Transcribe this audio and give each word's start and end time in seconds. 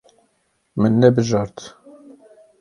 Min 0.81 0.93
nebijart. 1.01 1.59